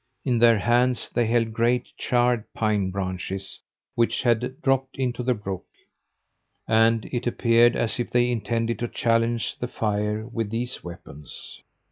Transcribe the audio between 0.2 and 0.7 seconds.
In their